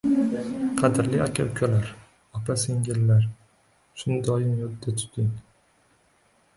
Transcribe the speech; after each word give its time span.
Qadrli 0.79 1.19
aka-ukalar, 1.25 1.91
opa-singillar, 2.39 3.29
shuni 4.01 4.19
doim 4.31 4.59
yodda 4.65 4.99
tuting: 4.99 5.33